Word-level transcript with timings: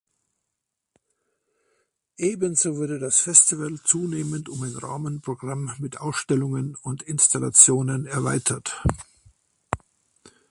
Ebenso 2.17 2.75
wurde 2.77 2.97
das 2.97 3.19
Festival 3.19 3.77
zunehmend 3.85 4.49
um 4.49 4.63
ein 4.63 4.75
Rahmenprogramm 4.75 5.75
mit 5.77 5.99
Ausstellungen 6.01 6.75
und 6.81 7.03
Installationen 7.03 8.07
erweitert. 8.07 8.81